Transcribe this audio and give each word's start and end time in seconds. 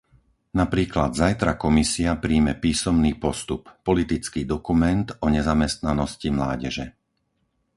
Napríklad 0.61 1.11
zajtra 1.21 1.53
Komisia 1.65 2.11
prijme 2.25 2.53
písomný 2.65 3.11
postup- 3.23 3.61
politický 3.87 4.41
dokument 4.53 5.05
o 5.21 5.27
nezamestnanosti 5.35 6.29
mládeže. 6.37 6.85